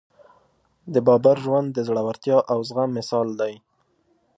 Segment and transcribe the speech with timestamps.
[0.93, 3.53] د بابر ژوند د زړورتیا او زغم مثال دی.